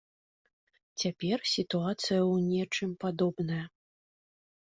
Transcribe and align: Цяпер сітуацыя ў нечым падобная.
Цяпер 1.01 1.37
сітуацыя 1.55 2.17
ў 2.33 2.49
нечым 2.53 2.91
падобная. 3.05 3.61